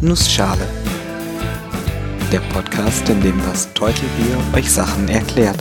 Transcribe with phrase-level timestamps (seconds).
[0.00, 0.64] Nussschale.
[2.30, 5.58] Der Podcast, in dem das Teutelbier euch Sachen erklärt.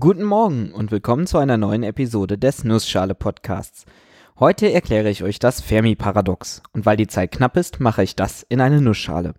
[0.00, 3.84] Guten Morgen und willkommen zu einer neuen Episode des Nussschale Podcasts.
[4.40, 8.44] Heute erkläre ich euch das Fermi-Paradox und weil die Zeit knapp ist, mache ich das
[8.48, 9.34] in eine Nussschale.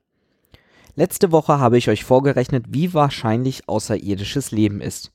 [0.95, 5.11] Letzte Woche habe ich euch vorgerechnet, wie wahrscheinlich außerirdisches Leben ist.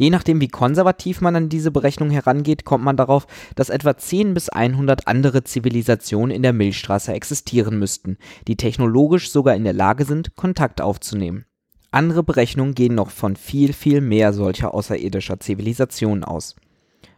[0.00, 4.32] Je nachdem, wie konservativ man an diese Berechnung herangeht, kommt man darauf, dass etwa 10
[4.32, 8.16] bis 100 andere Zivilisationen in der Milchstraße existieren müssten,
[8.48, 11.44] die technologisch sogar in der Lage sind, Kontakt aufzunehmen.
[11.90, 16.56] Andere Berechnungen gehen noch von viel, viel mehr solcher außerirdischer Zivilisationen aus.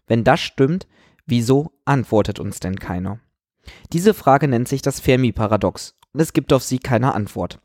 [0.08, 0.88] Wenn das stimmt,
[1.24, 3.20] wieso antwortet uns denn keiner?
[3.92, 7.60] Diese Frage nennt sich das Fermi-Paradox und es gibt auf sie keine Antwort.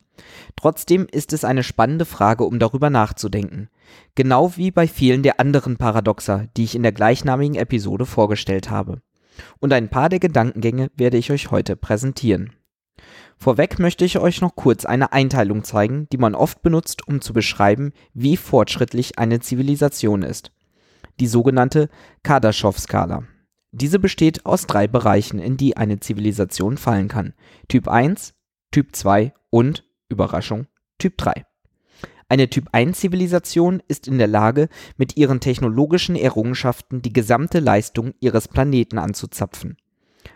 [0.56, 3.68] Trotzdem ist es eine spannende Frage, um darüber nachzudenken.
[4.14, 9.00] Genau wie bei vielen der anderen Paradoxa, die ich in der gleichnamigen Episode vorgestellt habe.
[9.60, 12.52] Und ein paar der Gedankengänge werde ich euch heute präsentieren.
[13.36, 17.32] Vorweg möchte ich euch noch kurz eine Einteilung zeigen, die man oft benutzt, um zu
[17.32, 20.50] beschreiben, wie fortschrittlich eine Zivilisation ist.
[21.20, 21.88] Die sogenannte
[22.24, 23.22] Kardaschow-Skala.
[23.70, 27.34] Diese besteht aus drei Bereichen, in die eine Zivilisation fallen kann.
[27.68, 28.34] Typ 1,
[28.72, 30.66] Typ 2 und Überraschung,
[30.98, 31.44] Typ 3.
[32.30, 38.98] Eine Typ-1-Zivilisation ist in der Lage, mit ihren technologischen Errungenschaften die gesamte Leistung ihres Planeten
[38.98, 39.78] anzuzapfen.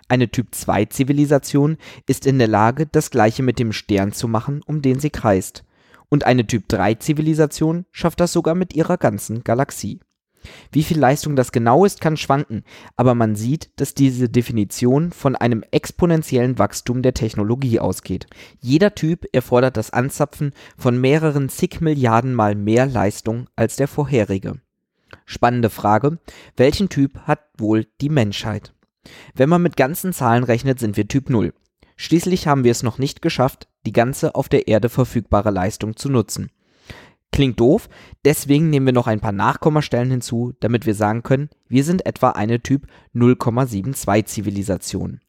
[0.08, 5.00] Eine Typ-2-Zivilisation ist in der Lage, das gleiche mit dem Stern zu machen, um den
[5.00, 5.64] sie kreist.
[6.08, 10.00] Und eine Typ-3-Zivilisation schafft das sogar mit ihrer ganzen Galaxie.
[10.70, 12.64] Wie viel Leistung das genau ist, kann schwanken,
[12.96, 18.26] aber man sieht, dass diese Definition von einem exponentiellen Wachstum der Technologie ausgeht.
[18.60, 24.60] Jeder Typ erfordert das Anzapfen von mehreren zig Milliarden mal mehr Leistung als der vorherige.
[25.24, 26.18] Spannende Frage,
[26.56, 28.72] welchen Typ hat wohl die Menschheit?
[29.34, 31.52] Wenn man mit ganzen Zahlen rechnet, sind wir Typ 0.
[31.96, 36.08] Schließlich haben wir es noch nicht geschafft, die ganze auf der Erde verfügbare Leistung zu
[36.08, 36.50] nutzen.
[37.32, 37.88] Klingt doof,
[38.26, 42.30] deswegen nehmen wir noch ein paar Nachkommastellen hinzu, damit wir sagen können, wir sind etwa
[42.30, 45.20] eine Typ 0,72 Zivilisation.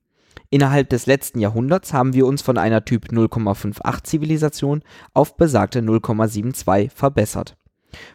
[0.50, 6.92] Innerhalb des letzten Jahrhunderts haben wir uns von einer Typ 0,58 Zivilisation auf besagte 0,72
[6.92, 7.58] verbessert.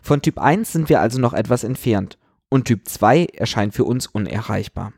[0.02, 2.18] Von Typ 1 sind wir also noch etwas entfernt
[2.50, 4.92] und Typ 2 erscheint für uns unerreichbar.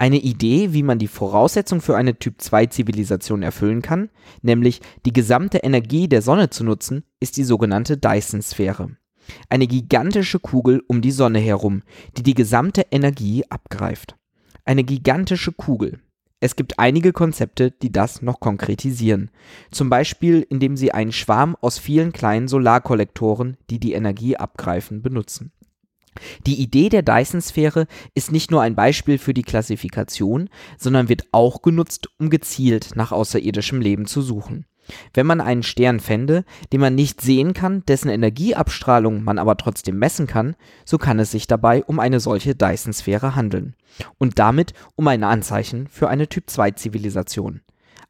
[0.00, 4.10] Eine Idee, wie man die Voraussetzung für eine Typ-2-Zivilisation erfüllen kann,
[4.42, 8.96] nämlich die gesamte Energie der Sonne zu nutzen, ist die sogenannte Dyson-Sphäre.
[9.48, 11.82] Eine gigantische Kugel um die Sonne herum,
[12.16, 14.14] die die gesamte Energie abgreift.
[14.64, 15.98] Eine gigantische Kugel.
[16.40, 19.32] Es gibt einige Konzepte, die das noch konkretisieren.
[19.72, 25.50] Zum Beispiel, indem sie einen Schwarm aus vielen kleinen Solarkollektoren, die die Energie abgreifen, benutzen.
[26.46, 31.62] Die Idee der Dyson-Sphäre ist nicht nur ein Beispiel für die Klassifikation, sondern wird auch
[31.62, 34.66] genutzt, um gezielt nach außerirdischem Leben zu suchen.
[35.12, 39.98] Wenn man einen Stern fände, den man nicht sehen kann, dessen Energieabstrahlung man aber trotzdem
[39.98, 43.74] messen kann, so kann es sich dabei um eine solche Dyson-Sphäre handeln.
[44.18, 47.60] Und damit um ein Anzeichen für eine Typ-2-Zivilisation.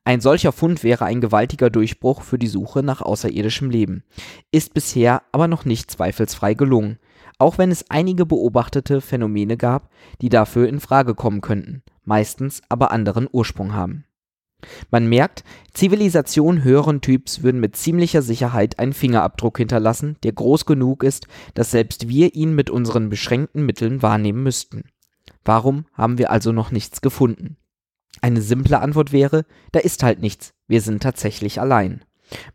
[0.04, 4.04] Ein solcher Fund wäre ein gewaltiger Durchbruch für die Suche nach außerirdischem Leben,
[4.50, 6.98] ist bisher aber noch nicht zweifelsfrei gelungen
[7.38, 9.90] auch wenn es einige beobachtete Phänomene gab,
[10.20, 14.04] die dafür in Frage kommen könnten, meistens aber anderen Ursprung haben.
[14.90, 21.04] Man merkt, Zivilisationen höheren Typs würden mit ziemlicher Sicherheit einen Fingerabdruck hinterlassen, der groß genug
[21.04, 24.84] ist, dass selbst wir ihn mit unseren beschränkten Mitteln wahrnehmen müssten.
[25.44, 27.56] Warum haben wir also noch nichts gefunden?
[28.20, 32.04] Eine simple Antwort wäre, da ist halt nichts, wir sind tatsächlich allein.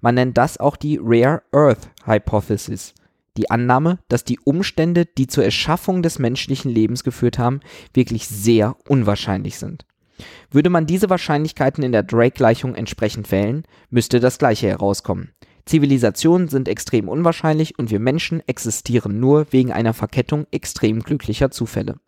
[0.01, 2.93] Man nennt das auch die Rare Earth Hypothesis,
[3.37, 7.61] die Annahme, dass die Umstände, die zur Erschaffung des menschlichen Lebens geführt haben,
[7.93, 9.85] wirklich sehr unwahrscheinlich sind.
[10.51, 15.31] Würde man diese Wahrscheinlichkeiten in der Drake-Gleichung entsprechend wählen, müsste das gleiche herauskommen.
[15.65, 21.99] Zivilisationen sind extrem unwahrscheinlich und wir Menschen existieren nur wegen einer Verkettung extrem glücklicher Zufälle.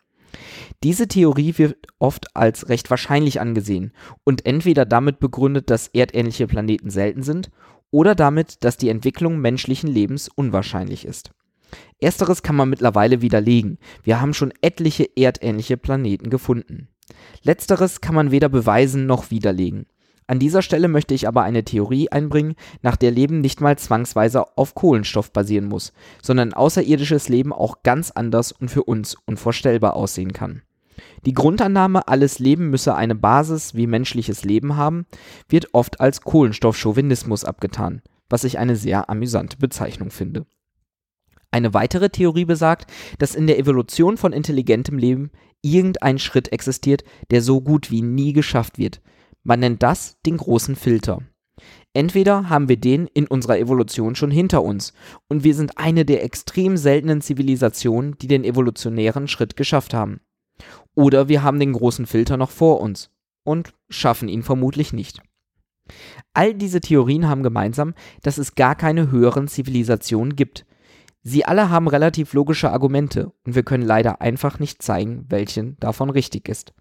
[0.82, 3.92] Diese Theorie wird oft als recht wahrscheinlich angesehen
[4.24, 7.50] und entweder damit begründet, dass erdähnliche Planeten selten sind
[7.90, 11.30] oder damit, dass die Entwicklung menschlichen Lebens unwahrscheinlich ist.
[12.00, 13.78] Ersteres kann man mittlerweile widerlegen.
[14.02, 16.88] Wir haben schon etliche erdähnliche Planeten gefunden.
[17.42, 19.86] Letzteres kann man weder beweisen noch widerlegen.
[20.28, 24.58] An dieser Stelle möchte ich aber eine Theorie einbringen, nach der Leben nicht mal zwangsweise
[24.58, 30.32] auf Kohlenstoff basieren muss, sondern außerirdisches Leben auch ganz anders und für uns unvorstellbar aussehen
[30.32, 30.62] kann.
[31.24, 35.06] Die Grundannahme, alles Leben müsse eine Basis wie menschliches Leben haben,
[35.48, 40.46] wird oft als Kohlenstoffchauvinismus abgetan, was ich eine sehr amüsante Bezeichnung finde.
[41.50, 45.30] Eine weitere Theorie besagt, dass in der Evolution von intelligentem Leben
[45.62, 49.00] irgendein Schritt existiert, der so gut wie nie geschafft wird.
[49.42, 51.22] Man nennt das den großen Filter.
[51.94, 54.92] Entweder haben wir den in unserer Evolution schon hinter uns
[55.28, 60.20] und wir sind eine der extrem seltenen Zivilisationen, die den evolutionären Schritt geschafft haben.
[60.96, 63.10] Oder wir haben den großen Filter noch vor uns
[63.44, 65.20] und schaffen ihn vermutlich nicht.
[66.34, 70.66] All diese Theorien haben gemeinsam, dass es gar keine höheren Zivilisationen gibt.
[71.22, 76.10] Sie alle haben relativ logische Argumente und wir können leider einfach nicht zeigen, welchen davon
[76.10, 76.72] richtig ist.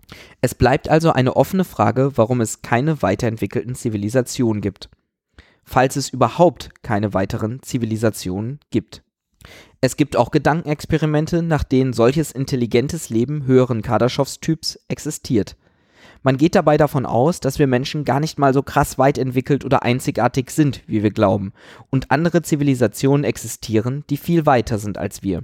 [0.41, 4.89] Es bleibt also eine offene Frage, warum es keine weiterentwickelten Zivilisationen gibt
[5.65, 9.03] falls es überhaupt keine weiteren Zivilisationen gibt.
[9.81, 15.55] Es gibt auch Gedankenexperimente, nach denen solches intelligentes Leben höheren Kardaschows-Typs existiert.
[16.23, 19.63] Man geht dabei davon aus, dass wir Menschen gar nicht mal so krass weit entwickelt
[19.63, 21.53] oder einzigartig sind, wie wir glauben,
[21.91, 25.43] und andere Zivilisationen existieren, die viel weiter sind als wir.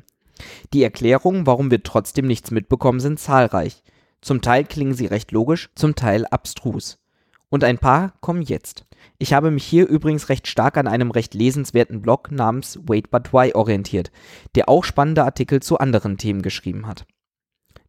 [0.73, 3.83] Die Erklärungen, warum wir trotzdem nichts mitbekommen, sind zahlreich.
[4.21, 7.00] Zum Teil klingen sie recht logisch, zum Teil abstrus.
[7.51, 8.85] Und ein paar kommen jetzt.
[9.19, 13.33] Ich habe mich hier übrigens recht stark an einem recht lesenswerten Blog namens Wait But
[13.33, 14.09] Why orientiert,
[14.55, 17.05] der auch spannende Artikel zu anderen Themen geschrieben hat.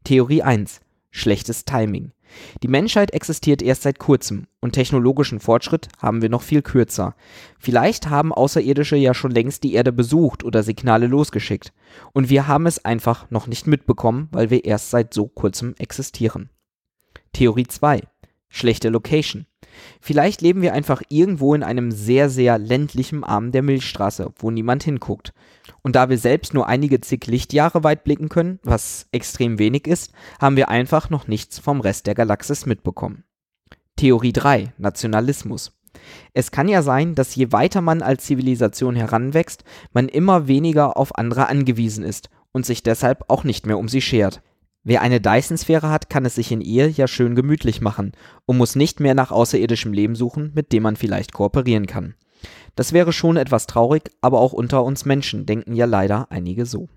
[0.02, 0.80] Theorie 1.
[1.10, 2.10] Schlechtes Timing.
[2.62, 7.14] Die Menschheit existiert erst seit kurzem und technologischen Fortschritt haben wir noch viel kürzer.
[7.58, 11.72] Vielleicht haben Außerirdische ja schon längst die Erde besucht oder Signale losgeschickt.
[12.12, 16.50] Und wir haben es einfach noch nicht mitbekommen, weil wir erst seit so kurzem existieren.
[17.32, 18.02] Theorie 2.
[18.54, 19.46] Schlechte Location.
[19.98, 24.84] Vielleicht leben wir einfach irgendwo in einem sehr, sehr ländlichen Arm der Milchstraße, wo niemand
[24.84, 25.32] hinguckt.
[25.80, 30.12] Und da wir selbst nur einige zig Lichtjahre weit blicken können, was extrem wenig ist,
[30.38, 33.24] haben wir einfach noch nichts vom Rest der Galaxis mitbekommen.
[33.96, 35.72] Theorie 3 Nationalismus.
[36.34, 39.64] Es kann ja sein, dass je weiter man als Zivilisation heranwächst,
[39.94, 44.02] man immer weniger auf andere angewiesen ist und sich deshalb auch nicht mehr um sie
[44.02, 44.42] schert.
[44.84, 48.12] Wer eine Dyson-Sphäre hat, kann es sich in ihr ja schön gemütlich machen
[48.46, 52.14] und muss nicht mehr nach außerirdischem Leben suchen, mit dem man vielleicht kooperieren kann.
[52.74, 56.88] Das wäre schon etwas traurig, aber auch unter uns Menschen denken ja leider einige so.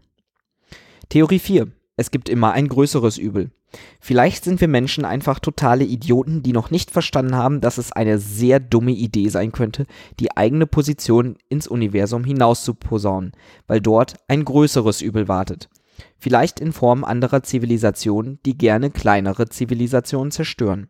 [1.10, 1.68] Theorie 4.
[1.96, 3.52] Es gibt immer ein größeres Übel.
[4.00, 8.18] Vielleicht sind wir Menschen einfach totale Idioten, die noch nicht verstanden haben, dass es eine
[8.18, 9.86] sehr dumme Idee sein könnte,
[10.20, 13.34] die eigene Position ins Universum hinaus zu posaunen,
[13.68, 15.70] weil dort ein größeres Übel wartet
[16.18, 20.90] vielleicht in Form anderer Zivilisationen, die gerne kleinere Zivilisationen zerstören.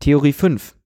[0.00, 0.76] Theorie 5.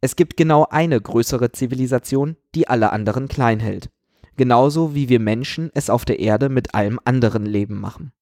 [0.00, 3.90] Es gibt genau eine größere Zivilisation, die alle anderen klein hält.
[4.36, 8.12] Genauso wie wir Menschen es auf der Erde mit allem anderen Leben machen.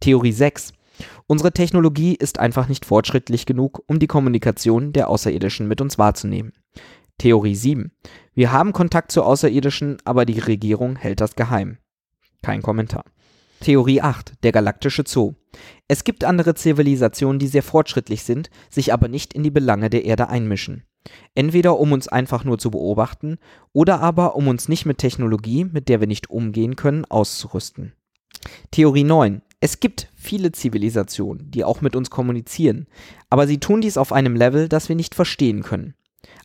[0.00, 0.72] Theorie 6.
[1.26, 6.52] Unsere Technologie ist einfach nicht fortschrittlich genug, um die Kommunikation der Außerirdischen mit uns wahrzunehmen.
[7.18, 7.92] Theorie 7.
[8.34, 11.78] Wir haben Kontakt zu Außerirdischen, aber die Regierung hält das geheim.
[12.42, 13.04] Kein Kommentar.
[13.62, 15.34] Theorie 8, der galaktische Zoo.
[15.86, 20.04] Es gibt andere Zivilisationen, die sehr fortschrittlich sind, sich aber nicht in die Belange der
[20.04, 20.82] Erde einmischen.
[21.36, 23.38] Entweder um uns einfach nur zu beobachten
[23.72, 27.92] oder aber um uns nicht mit Technologie, mit der wir nicht umgehen können, auszurüsten.
[28.72, 29.42] Theorie 9.
[29.60, 32.88] Es gibt viele Zivilisationen, die auch mit uns kommunizieren,
[33.30, 35.94] aber sie tun dies auf einem Level, das wir nicht verstehen können.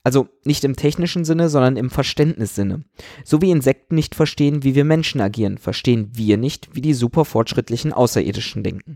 [0.07, 2.85] Also nicht im technischen Sinne, sondern im Verständnissinne.
[3.25, 7.25] So wie Insekten nicht verstehen, wie wir Menschen agieren, verstehen wir nicht, wie die super
[7.25, 8.95] fortschrittlichen Außerirdischen denken.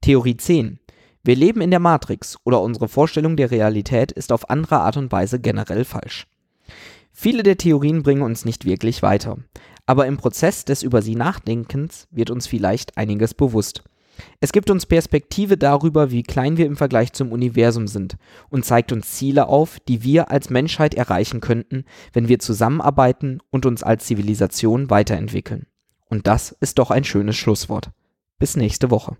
[0.00, 0.80] Theorie 10.
[1.22, 5.12] Wir leben in der Matrix oder unsere Vorstellung der Realität ist auf andere Art und
[5.12, 6.26] Weise generell falsch.
[7.12, 9.38] Viele der Theorien bringen uns nicht wirklich weiter,
[9.86, 13.84] aber im Prozess des über sie Nachdenkens wird uns vielleicht einiges bewusst.
[14.40, 18.16] Es gibt uns Perspektive darüber, wie klein wir im Vergleich zum Universum sind
[18.50, 23.66] und zeigt uns Ziele auf, die wir als Menschheit erreichen könnten, wenn wir zusammenarbeiten und
[23.66, 25.66] uns als Zivilisation weiterentwickeln.
[26.08, 27.90] Und das ist doch ein schönes Schlusswort.
[28.38, 29.16] Bis nächste Woche.